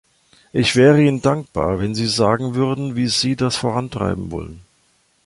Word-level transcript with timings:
Ich 0.51 0.75
wäre 0.75 0.99
Ihnen 0.99 1.21
dankbar, 1.21 1.77
wenn 1.79 1.93
Sie 1.93 2.07
sagen 2.07 2.55
würden, 2.55 2.95
wie 2.95 3.07
Sie 3.07 3.35
das 3.35 3.55
vorantreiben 3.55 4.31
wollen. 4.31 4.63